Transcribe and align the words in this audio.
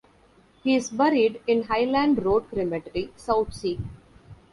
He 0.63 0.73
is 0.75 0.89
buried 0.89 1.43
in 1.45 1.61
Highland 1.65 2.25
Road 2.25 2.45
Cemetery, 2.49 3.13
Southsea. 3.15 3.77